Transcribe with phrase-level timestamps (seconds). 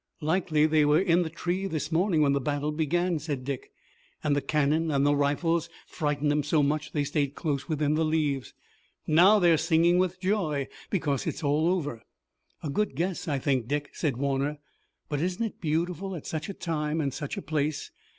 [0.21, 3.69] "Likely they were in the tree this morning when the battle began," said Dick,
[4.23, 7.93] "and the cannon and the rifles frightened 'em so much that they stayed close within
[7.93, 8.55] the leaves.
[9.05, 12.01] Now they're singing with joy, because it's all over."
[12.63, 14.57] "A good guess, I think, Dick," said Warner,
[15.07, 17.91] "but isn't it beautiful at such a time and such a place?